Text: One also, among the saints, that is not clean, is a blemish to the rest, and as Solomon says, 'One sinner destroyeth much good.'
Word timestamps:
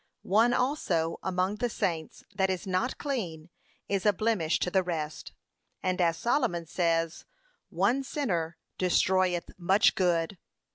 One 0.23 0.51
also, 0.51 1.19
among 1.21 1.57
the 1.57 1.69
saints, 1.69 2.23
that 2.33 2.49
is 2.49 2.65
not 2.65 2.97
clean, 2.97 3.51
is 3.87 4.03
a 4.03 4.11
blemish 4.11 4.57
to 4.61 4.71
the 4.71 4.81
rest, 4.81 5.31
and 5.83 6.01
as 6.01 6.17
Solomon 6.17 6.65
says, 6.65 7.23
'One 7.69 8.01
sinner 8.03 8.57
destroyeth 8.79 9.51
much 9.59 9.93
good.' 9.93 10.39